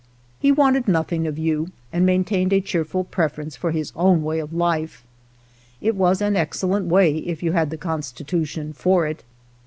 [0.39, 4.49] He wanted nothing of) you and maintained a cheerful preference for his own way of
[4.49, 5.01] Hfe.
[5.79, 9.23] It was an excellent way if you had the constitution for it.